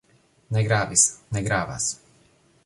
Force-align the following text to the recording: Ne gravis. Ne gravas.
Ne 0.55 0.63
gravis. 0.69 1.03
Ne 1.37 1.45
gravas. 1.49 1.87